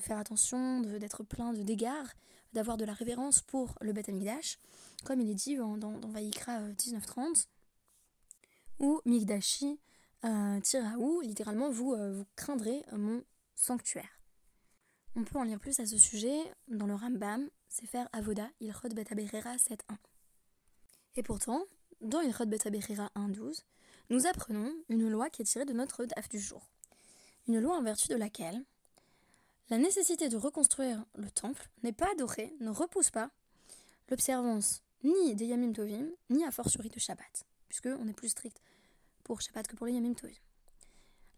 faire 0.00 0.18
attention, 0.18 0.80
d'être 0.80 1.22
plein 1.22 1.52
de 1.52 1.62
dégâts, 1.62 1.86
d'avoir 2.52 2.76
de 2.76 2.84
la 2.84 2.94
révérence 2.94 3.42
pour 3.42 3.76
le 3.80 3.92
Beth 3.92 4.08
Amigdash, 4.08 4.58
comme 5.04 5.20
il 5.20 5.30
est 5.30 5.36
dit 5.36 5.54
dans, 5.54 5.76
dans, 5.76 6.08
Vayikra 6.08 6.58
1930, 6.58 7.46
ou 8.82 9.00
Migdashi 9.06 9.80
Tiraou, 10.62 11.20
littéralement 11.22 11.70
vous, 11.70 11.96
vous 11.96 12.26
craindrez 12.36 12.84
mon 12.92 13.24
sanctuaire. 13.54 14.20
On 15.14 15.24
peut 15.24 15.38
en 15.38 15.42
lire 15.42 15.58
plus 15.58 15.78
à 15.80 15.86
ce 15.86 15.98
sujet 15.98 16.38
dans 16.68 16.86
le 16.86 16.94
Rambam, 16.94 17.48
faire 17.68 18.08
Avoda, 18.12 18.48
Ilchot 18.60 18.88
Bet 18.90 19.04
7.1. 19.04 19.76
Et 21.16 21.22
pourtant, 21.22 21.64
dans 22.00 22.20
Ilchot 22.20 22.46
Bet 22.46 22.58
1.12, 22.58 23.62
nous 24.10 24.26
apprenons 24.26 24.72
une 24.88 25.08
loi 25.08 25.30
qui 25.30 25.42
est 25.42 25.46
tirée 25.46 25.64
de 25.64 25.72
notre 25.72 26.04
DAF 26.04 26.28
du 26.28 26.40
jour. 26.40 26.70
Une 27.48 27.60
loi 27.60 27.76
en 27.76 27.82
vertu 27.82 28.08
de 28.08 28.14
laquelle 28.14 28.64
la 29.70 29.78
nécessité 29.78 30.28
de 30.28 30.36
reconstruire 30.36 31.04
le 31.14 31.30
temple 31.30 31.68
n'est 31.82 31.92
pas 31.92 32.10
adorée, 32.12 32.54
ne 32.60 32.70
repousse 32.70 33.10
pas 33.10 33.30
l'observance 34.08 34.82
ni 35.04 35.34
des 35.34 35.46
Yamim 35.46 35.72
Tovim, 35.72 36.08
ni 36.30 36.44
à 36.44 36.50
fortiori 36.50 36.88
de 36.88 36.98
Shabbat, 36.98 37.44
puisque 37.68 37.86
on 37.86 38.06
est 38.06 38.12
plus 38.12 38.28
strict 38.28 38.60
pour 39.24 39.40
Shabbat 39.40 39.66
que 39.66 39.76
pour 39.76 39.86
les 39.86 39.92
Yamim 39.92 40.14
Tovim. 40.14 40.34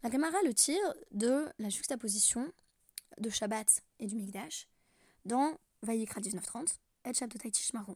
La 0.03 0.09
Gemara 0.09 0.41
le 0.43 0.53
tire 0.53 0.93
de 1.11 1.47
la 1.59 1.69
juxtaposition 1.69 2.51
de 3.17 3.29
Shabbat 3.29 3.81
et 3.99 4.07
du 4.07 4.15
Mikdash 4.15 4.67
dans 5.25 5.57
Vayikra 5.81 6.21
1930, 6.21 6.79
et 7.05 7.13
Shabdotai 7.13 7.51
Tishmaron, 7.51 7.95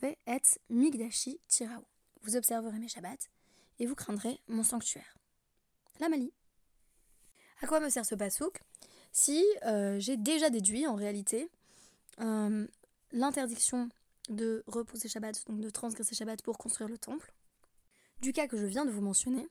Ve 0.00 0.16
et 0.26 0.42
Migdashi 0.70 1.40
Tirao. 1.48 1.84
Vous 2.22 2.36
observerez 2.36 2.78
mes 2.78 2.88
Shabbats 2.88 3.28
et 3.78 3.86
vous 3.86 3.94
craindrez 3.94 4.40
mon 4.48 4.62
sanctuaire. 4.62 5.16
La 6.00 6.08
Mali. 6.08 6.32
À 7.60 7.66
quoi 7.66 7.80
me 7.80 7.88
sert 7.88 8.06
ce 8.06 8.14
pasouk 8.14 8.60
Si 9.12 9.44
euh, 9.64 9.98
j'ai 10.00 10.16
déjà 10.16 10.50
déduit 10.50 10.86
en 10.86 10.94
réalité 10.94 11.50
euh, 12.20 12.66
l'interdiction 13.12 13.88
de 14.30 14.64
repousser 14.66 15.08
Shabbat, 15.08 15.46
donc 15.46 15.60
de 15.60 15.70
transgresser 15.70 16.14
Shabbat 16.14 16.42
pour 16.42 16.58
construire 16.58 16.88
le 16.88 16.98
temple, 16.98 17.32
du 18.24 18.32
cas 18.32 18.48
que 18.48 18.56
je 18.56 18.64
viens 18.64 18.84
de 18.86 18.90
vous 18.90 19.02
mentionner, 19.02 19.46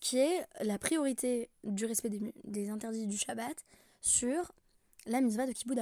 qui 0.00 0.18
est 0.18 0.46
la 0.60 0.78
priorité 0.78 1.50
du 1.64 1.86
respect 1.86 2.10
des, 2.44 2.68
interdits 2.68 3.06
du 3.06 3.16
Shabbat 3.16 3.64
sur 4.00 4.52
la 5.06 5.20
mitzvah 5.20 5.46
de 5.46 5.52
Kibbutz 5.52 5.80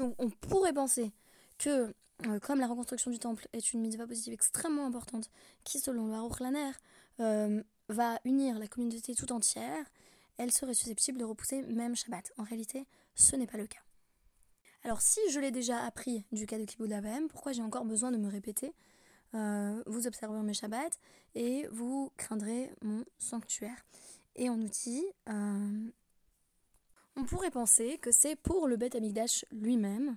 donc 0.00 0.14
on 0.18 0.28
pourrait 0.28 0.72
penser 0.72 1.12
que, 1.56 1.94
euh, 2.26 2.40
comme 2.40 2.58
la 2.58 2.66
reconstruction 2.66 3.12
du 3.12 3.20
temple 3.20 3.46
est 3.52 3.72
une 3.72 3.80
mitzvah 3.80 4.08
positive 4.08 4.32
extrêmement 4.32 4.86
importante, 4.86 5.30
qui 5.62 5.78
selon 5.78 6.08
le 6.08 6.72
euh, 7.20 7.62
va 7.88 8.18
unir 8.24 8.58
la 8.58 8.66
communauté 8.66 9.14
tout 9.14 9.30
entière, 9.30 9.86
elle 10.36 10.50
serait 10.50 10.74
susceptible 10.74 11.18
de 11.18 11.24
repousser 11.24 11.62
même 11.62 11.94
Shabbat. 11.94 12.32
En 12.38 12.42
réalité, 12.42 12.88
ce 13.14 13.36
n'est 13.36 13.46
pas 13.46 13.56
le 13.56 13.68
cas. 13.68 13.78
Alors 14.82 15.00
si 15.00 15.20
je 15.30 15.38
l'ai 15.38 15.52
déjà 15.52 15.78
appris 15.84 16.24
du 16.32 16.44
cas 16.44 16.58
de 16.58 16.64
Kibbutz 16.64 16.92
pourquoi 17.30 17.52
j'ai 17.52 17.62
encore 17.62 17.84
besoin 17.84 18.10
de 18.10 18.16
me 18.16 18.28
répéter 18.28 18.74
euh, 19.34 19.82
Vous 19.86 20.06
observerez 20.06 20.42
mes 20.42 20.54
Shabbats 20.54 20.96
et 21.34 21.66
vous 21.70 22.12
craindrez 22.16 22.70
mon 22.82 23.04
sanctuaire. 23.18 23.84
Et 24.36 24.48
en 24.48 24.60
outil, 24.60 25.04
on 27.16 27.24
pourrait 27.24 27.50
penser 27.50 27.98
que 27.98 28.10
c'est 28.10 28.36
pour 28.36 28.66
le 28.66 28.76
Beth 28.76 28.94
Amikdash 28.94 29.44
lui-même 29.52 30.16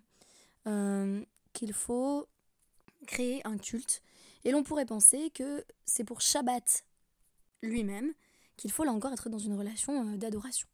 euh, 0.68 1.24
qu'il 1.54 1.74
faut 1.74 2.28
créer 3.06 3.46
un 3.46 3.58
culte. 3.58 4.02
Et 4.44 4.52
l'on 4.52 4.64
pourrait 4.64 4.86
penser 4.86 5.30
que 5.30 5.64
c'est 5.86 6.04
pour 6.04 6.22
Shabbat 6.22 6.84
lui-même 7.62 8.14
qu'il 8.56 8.72
faut 8.72 8.84
là 8.84 8.92
encore 8.92 9.14
être 9.14 9.30
dans 9.30 9.38
une 9.38 9.58
relation 9.58 10.08
euh, 10.08 10.18
d'adoration. 10.18 10.68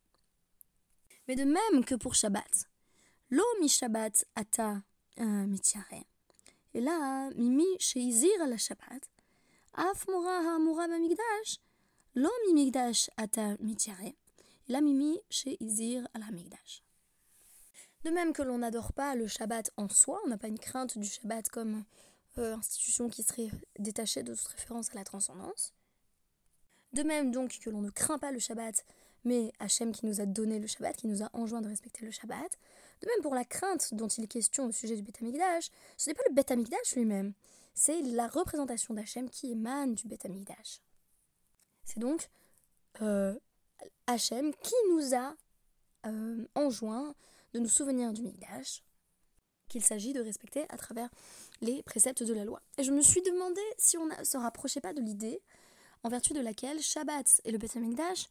Mais 1.27 1.35
de 1.35 1.43
même 1.43 1.85
que 1.85 1.95
pour 1.95 2.15
Shabbat, 2.15 2.69
lo 3.29 3.43
mi 3.59 3.67
Shabbat 3.67 4.25
ata 4.35 4.81
euh, 5.19 5.45
mitiare. 5.45 6.05
Et 6.73 6.81
là, 6.81 7.29
mimi 7.35 7.65
sheizir 7.79 8.45
la 8.47 8.57
Shabbat, 8.57 9.09
af 9.73 10.07
mora 10.07 10.41
ha 10.45 10.59
mora 10.59 10.87
migdash, 10.87 11.59
lo 12.15 12.29
mi 12.45 12.53
migdash 12.53 13.09
ata 13.17 13.57
mitiare 13.59 14.15
la 14.67 14.81
mimi 14.81 15.19
chez 15.29 15.57
Izir 15.59 16.07
al-Hamikdash. 16.13 16.83
De 18.03 18.09
même 18.09 18.33
que 18.33 18.41
l'on 18.41 18.59
n'adore 18.59 18.93
pas 18.93 19.15
le 19.15 19.27
Shabbat 19.27 19.71
en 19.77 19.89
soi, 19.89 20.21
on 20.25 20.29
n'a 20.29 20.37
pas 20.37 20.47
une 20.47 20.59
crainte 20.59 20.97
du 20.97 21.05
Shabbat 21.05 21.49
comme 21.49 21.83
euh, 22.37 22.55
institution 22.55 23.09
qui 23.09 23.23
serait 23.23 23.49
détachée 23.79 24.23
de 24.23 24.33
toute 24.35 24.47
référence 24.47 24.89
à 24.91 24.95
la 24.95 25.03
transcendance. 25.03 25.73
De 26.93 27.03
même 27.03 27.31
donc 27.31 27.57
que 27.59 27.69
l'on 27.69 27.81
ne 27.81 27.89
craint 27.89 28.19
pas 28.19 28.31
le 28.31 28.39
Shabbat, 28.39 28.85
mais 29.23 29.51
Hachem 29.59 29.91
qui 29.93 30.05
nous 30.05 30.21
a 30.21 30.25
donné 30.25 30.59
le 30.59 30.67
Shabbat, 30.67 30.95
qui 30.97 31.07
nous 31.07 31.23
a 31.23 31.29
enjoint 31.33 31.61
de 31.61 31.69
respecter 31.69 32.05
le 32.05 32.11
Shabbat. 32.11 32.57
De 33.03 33.07
même 33.09 33.21
pour 33.21 33.35
la 33.35 33.43
crainte 33.43 33.93
dont 33.93 34.07
il 34.07 34.23
est 34.23 34.27
question 34.27 34.67
au 34.67 34.71
sujet 34.71 34.95
du 34.95 35.01
Beth 35.01 35.21
Amikdash, 35.21 35.69
ce 35.97 36.09
n'est 36.09 36.13
pas 36.13 36.23
le 36.29 36.33
Beth 36.33 36.49
Amikdash 36.51 36.95
lui-même, 36.95 37.33
c'est 37.73 38.01
la 38.01 38.27
représentation 38.27 38.93
d'Hachem 38.93 39.29
qui 39.29 39.51
émane 39.51 39.93
du 39.93 40.07
Beth 40.07 40.25
Amikdash. 40.25 40.79
C'est 41.83 41.99
donc 41.99 42.29
euh, 43.01 43.37
Hachem 44.07 44.53
qui 44.55 44.75
nous 44.91 45.13
a 45.15 45.35
euh, 46.05 46.45
enjoint 46.55 47.13
de 47.53 47.59
nous 47.59 47.67
souvenir 47.67 48.13
du 48.13 48.21
Mikdash, 48.21 48.83
qu'il 49.67 49.83
s'agit 49.83 50.13
de 50.13 50.21
respecter 50.21 50.65
à 50.69 50.77
travers 50.77 51.09
les 51.59 51.83
préceptes 51.83 52.23
de 52.23 52.33
la 52.33 52.45
loi. 52.45 52.61
Et 52.77 52.83
je 52.83 52.91
me 52.91 53.01
suis 53.01 53.21
demandé 53.21 53.61
si 53.77 53.97
on 53.97 54.05
ne 54.05 54.23
se 54.23 54.37
rapprochait 54.37 54.81
pas 54.81 54.93
de 54.93 55.01
l'idée 55.01 55.41
en 56.03 56.09
vertu 56.09 56.33
de 56.33 56.39
laquelle 56.39 56.81
Shabbat 56.81 57.41
et 57.43 57.51
le 57.51 57.57
Beth 57.57 57.75
Mikdash 57.75 58.27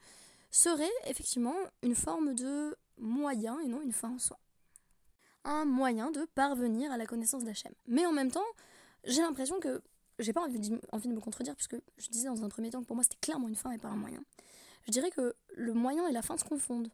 seraient 0.51 0.89
effectivement 1.07 1.57
une 1.83 1.95
forme 1.95 2.35
de 2.35 2.77
moyen 2.99 3.59
et 3.61 3.69
non 3.69 3.83
une 3.83 3.93
fin 3.93 4.15
en 4.15 4.19
soi. 4.19 4.39
Un 5.45 5.65
moyen 5.65 6.11
de 6.11 6.25
parvenir 6.35 6.93
à 6.93 6.97
la 6.97 7.07
connaissance 7.07 7.45
d'Hachem. 7.45 7.73
Mais 7.87 8.07
en 8.07 8.13
même 8.13 8.31
temps, 8.31 8.41
j'ai 9.05 9.23
l'impression 9.23 9.59
que 9.61 9.83
j'ai 10.19 10.33
pas 10.33 10.43
envie 10.43 10.59
de, 10.59 11.09
me 11.09 11.21
contredire 11.21 11.57
puisque 11.57 11.77
je 11.99 12.09
disais 12.09 12.29
dans 12.29 12.45
un 12.45 12.49
premier 12.49 12.71
temps 12.71 12.81
que 12.81 12.87
pour 12.87 12.95
moi 12.95 13.03
c'était 13.03 13.19
clairement 13.21 13.49
une 13.49 13.57
fin 13.57 13.73
et 13.73 13.79
pas 13.79 13.89
un 13.89 13.97
moyen 13.97 14.23
je 14.87 14.93
dirais 14.93 15.11
que 15.11 15.35
le 15.55 15.75
moyen 15.75 16.07
et 16.09 16.13
la 16.13 16.23
fin 16.23 16.37
se 16.37 16.45
confondent. 16.45 16.91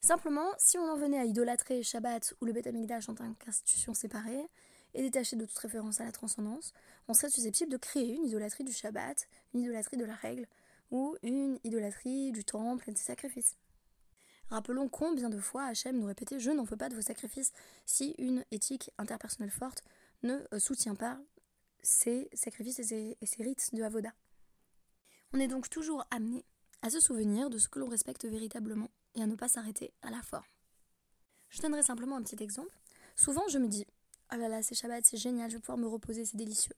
Simplement, 0.00 0.48
si 0.58 0.78
on 0.78 0.88
en 0.88 0.96
venait 0.96 1.18
à 1.18 1.24
idolâtrer 1.24 1.82
Shabbat 1.82 2.34
ou 2.40 2.44
le 2.44 2.52
Beth 2.52 2.66
Amikdash 2.66 3.08
en 3.08 3.14
tant 3.14 3.32
qu'institution 3.34 3.94
séparée, 3.94 4.48
et 4.94 5.02
détaché 5.02 5.36
de 5.36 5.46
toute 5.46 5.58
référence 5.58 6.00
à 6.00 6.04
la 6.04 6.12
transcendance, 6.12 6.74
on 7.08 7.14
serait 7.14 7.30
susceptible 7.30 7.70
de 7.72 7.78
créer 7.78 8.14
une 8.14 8.26
idolâtrie 8.26 8.64
du 8.64 8.72
Shabbat, 8.72 9.26
une 9.54 9.60
idolâtrie 9.60 9.96
de 9.96 10.04
la 10.04 10.14
règle, 10.14 10.46
ou 10.90 11.16
une 11.22 11.58
idolâtrie 11.64 12.30
du 12.32 12.44
temple 12.44 12.90
et 12.90 12.92
de 12.92 12.98
ses 12.98 13.04
sacrifices. 13.04 13.56
Rappelons 14.52 14.86
combien 14.86 15.30
de 15.30 15.38
fois 15.38 15.64
Hachem 15.64 15.98
nous 15.98 16.06
répétait 16.06 16.38
Je 16.38 16.50
n'en 16.50 16.64
veux 16.64 16.76
pas 16.76 16.90
de 16.90 16.94
vos 16.94 17.00
sacrifices 17.00 17.52
si 17.86 18.14
une 18.18 18.44
éthique 18.50 18.90
interpersonnelle 18.98 19.50
forte 19.50 19.82
ne 20.22 20.40
euh, 20.52 20.58
soutient 20.58 20.94
pas 20.94 21.18
ces 21.82 22.28
sacrifices 22.34 22.78
et 22.78 23.16
ces, 23.22 23.42
rites 23.42 23.70
de 23.72 23.82
Avoda. 23.82 24.12
On 25.32 25.40
est 25.40 25.48
donc 25.48 25.70
toujours 25.70 26.04
amené 26.10 26.44
à 26.82 26.90
se 26.90 27.00
souvenir 27.00 27.48
de 27.48 27.56
ce 27.56 27.66
que 27.66 27.78
l'on 27.78 27.88
respecte 27.88 28.26
véritablement 28.26 28.90
et 29.14 29.22
à 29.22 29.26
ne 29.26 29.36
pas 29.36 29.48
s'arrêter 29.48 29.94
à 30.02 30.10
la 30.10 30.20
forme. 30.20 30.44
Je 31.48 31.62
donnerai 31.62 31.82
simplement 31.82 32.16
un 32.16 32.22
petit 32.22 32.44
exemple. 32.44 32.78
Souvent, 33.16 33.48
je 33.48 33.56
me 33.56 33.68
dis 33.68 33.86
Oh 34.34 34.36
là 34.36 34.48
là, 34.48 34.62
c'est 34.62 34.74
Shabbat, 34.74 35.02
c'est 35.06 35.16
génial, 35.16 35.50
je 35.50 35.56
vais 35.56 35.60
pouvoir 35.60 35.78
me 35.78 35.88
reposer, 35.88 36.26
c'est 36.26 36.36
délicieux. 36.36 36.76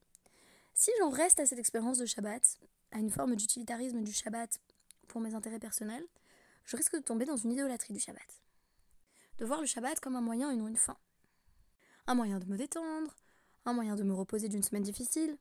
Si 0.74 0.92
j'en 1.00 1.10
reste 1.10 1.40
à 1.40 1.46
cette 1.46 1.58
expérience 1.58 1.98
de 1.98 2.06
Shabbat, 2.06 2.56
à 2.92 2.98
une 3.00 3.10
forme 3.10 3.34
d'utilitarisme 3.34 4.00
du 4.04 4.12
Shabbat 4.12 4.60
pour 5.08 5.20
mes 5.20 5.34
intérêts 5.34 5.58
personnels, 5.58 6.06
je 6.64 6.76
risque 6.76 6.96
de 6.96 7.02
tomber 7.02 7.24
dans 7.24 7.36
une 7.36 7.52
idolâtrie 7.52 7.92
du 7.92 8.00
Shabbat. 8.00 8.42
De 9.38 9.44
voir 9.44 9.60
le 9.60 9.66
Shabbat 9.66 10.00
comme 10.00 10.16
un 10.16 10.20
moyen 10.20 10.50
et 10.50 10.56
non 10.56 10.68
une 10.68 10.76
fin. 10.76 10.96
Un 12.06 12.14
moyen 12.14 12.38
de 12.38 12.46
me 12.46 12.56
détendre, 12.56 13.16
un 13.64 13.72
moyen 13.72 13.96
de 13.96 14.02
me 14.02 14.14
reposer 14.14 14.48
d'une 14.48 14.62
semaine 14.62 14.82
difficile. 14.82 15.36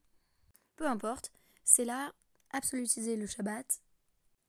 Peu 0.75 0.87
importe, 0.87 1.31
c'est 1.63 1.85
là 1.85 2.13
absolutiser 2.51 3.15
le 3.15 3.27
Shabbat 3.27 3.81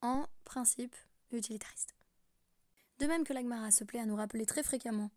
en 0.00 0.26
principe 0.44 0.94
utilitariste. 1.32 1.94
De 2.98 3.06
même 3.06 3.24
que 3.24 3.32
l'Agmara 3.32 3.70
se 3.70 3.84
plaît 3.84 4.00
à 4.00 4.06
nous 4.06 4.16
rappeler 4.16 4.46
très 4.46 4.62
fréquemment 4.62 5.10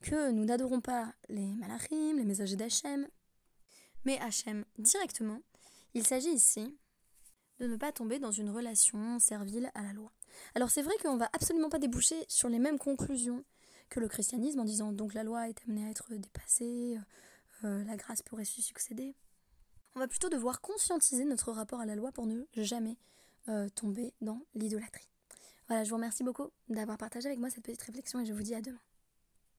que 0.00 0.30
nous 0.30 0.44
n'adorons 0.44 0.80
pas 0.80 1.14
les 1.28 1.54
malachim, 1.54 2.16
les 2.16 2.24
messagers 2.24 2.56
d'Hachem, 2.56 3.06
mais 4.04 4.18
Hachem 4.18 4.64
directement, 4.78 5.42
il 5.94 6.06
s'agit 6.06 6.32
ici 6.32 6.76
de 7.58 7.66
ne 7.66 7.76
pas 7.76 7.92
tomber 7.92 8.18
dans 8.18 8.30
une 8.30 8.50
relation 8.50 9.18
servile 9.18 9.70
à 9.74 9.82
la 9.82 9.92
loi. 9.92 10.10
Alors 10.54 10.70
c'est 10.70 10.82
vrai 10.82 10.94
qu'on 11.02 11.16
va 11.16 11.28
absolument 11.32 11.68
pas 11.68 11.78
déboucher 11.78 12.24
sur 12.28 12.48
les 12.48 12.58
mêmes 12.58 12.78
conclusions 12.78 13.44
que 13.88 14.00
le 14.00 14.08
christianisme 14.08 14.60
en 14.60 14.64
disant 14.64 14.92
donc 14.92 15.14
la 15.14 15.24
loi 15.24 15.48
est 15.48 15.60
amenée 15.66 15.86
à 15.86 15.90
être 15.90 16.14
dépassée, 16.14 16.98
euh, 17.64 17.84
la 17.84 17.96
grâce 17.96 18.22
pourrait 18.22 18.44
se 18.44 18.62
succéder. 18.62 19.14
On 19.94 19.98
va 19.98 20.08
plutôt 20.08 20.28
devoir 20.28 20.60
conscientiser 20.60 21.24
notre 21.24 21.52
rapport 21.52 21.80
à 21.80 21.86
la 21.86 21.96
loi 21.96 22.12
pour 22.12 22.26
ne 22.26 22.44
jamais 22.54 22.96
euh, 23.48 23.68
tomber 23.68 24.14
dans 24.20 24.40
l'idolâtrie. 24.54 25.10
Voilà, 25.66 25.84
je 25.84 25.90
vous 25.90 25.96
remercie 25.96 26.24
beaucoup 26.24 26.50
d'avoir 26.68 26.98
partagé 26.98 27.26
avec 27.26 27.38
moi 27.38 27.50
cette 27.50 27.64
petite 27.64 27.82
réflexion 27.82 28.20
et 28.20 28.24
je 28.24 28.32
vous 28.32 28.42
dis 28.42 28.54
à 28.54 28.60
demain. 28.60 28.78